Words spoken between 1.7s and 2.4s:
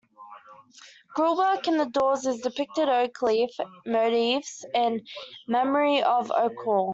the doors